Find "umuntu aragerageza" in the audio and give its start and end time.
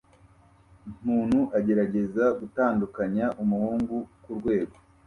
0.99-2.23